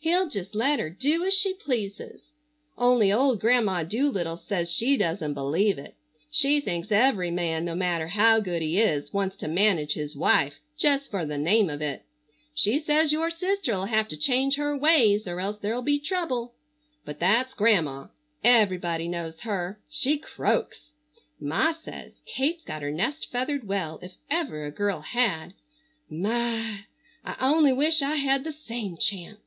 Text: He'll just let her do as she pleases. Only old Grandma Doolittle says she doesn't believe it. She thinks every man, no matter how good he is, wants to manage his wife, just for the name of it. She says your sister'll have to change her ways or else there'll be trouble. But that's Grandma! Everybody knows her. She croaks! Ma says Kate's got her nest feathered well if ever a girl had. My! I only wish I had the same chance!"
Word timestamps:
He'll 0.00 0.28
just 0.28 0.56
let 0.56 0.80
her 0.80 0.90
do 0.90 1.24
as 1.24 1.32
she 1.32 1.54
pleases. 1.54 2.22
Only 2.76 3.12
old 3.12 3.38
Grandma 3.40 3.84
Doolittle 3.84 4.36
says 4.36 4.68
she 4.68 4.96
doesn't 4.96 5.34
believe 5.34 5.78
it. 5.78 5.94
She 6.28 6.60
thinks 6.60 6.90
every 6.90 7.30
man, 7.30 7.64
no 7.64 7.76
matter 7.76 8.08
how 8.08 8.40
good 8.40 8.62
he 8.62 8.80
is, 8.80 9.12
wants 9.12 9.36
to 9.36 9.46
manage 9.46 9.92
his 9.94 10.16
wife, 10.16 10.54
just 10.76 11.08
for 11.08 11.24
the 11.24 11.38
name 11.38 11.70
of 11.70 11.80
it. 11.80 12.02
She 12.52 12.80
says 12.80 13.12
your 13.12 13.30
sister'll 13.30 13.84
have 13.84 14.08
to 14.08 14.16
change 14.16 14.56
her 14.56 14.76
ways 14.76 15.28
or 15.28 15.38
else 15.38 15.58
there'll 15.60 15.82
be 15.82 16.00
trouble. 16.00 16.54
But 17.04 17.20
that's 17.20 17.54
Grandma! 17.54 18.08
Everybody 18.42 19.06
knows 19.06 19.42
her. 19.42 19.78
She 19.88 20.18
croaks! 20.18 20.90
Ma 21.38 21.74
says 21.74 22.14
Kate's 22.26 22.64
got 22.64 22.82
her 22.82 22.90
nest 22.90 23.28
feathered 23.30 23.68
well 23.68 24.00
if 24.02 24.16
ever 24.28 24.64
a 24.64 24.72
girl 24.72 25.02
had. 25.02 25.54
My! 26.10 26.86
I 27.24 27.36
only 27.38 27.72
wish 27.72 28.02
I 28.02 28.16
had 28.16 28.42
the 28.42 28.50
same 28.52 28.96
chance!" 28.96 29.38